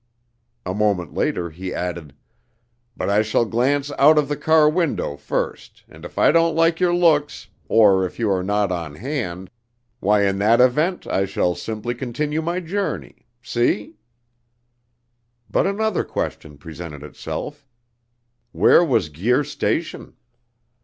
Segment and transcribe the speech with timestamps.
[0.65, 2.15] A moment later he added:
[2.97, 6.79] "But I shall glance out of the car window first, and if I don't like
[6.79, 9.51] your looks, or if you are not on hand,
[9.99, 13.27] why in that event I shall simply continue my journey.
[13.43, 13.93] See?"
[15.51, 17.67] But another question presented itself.
[18.53, 20.15] Where was Guir Station?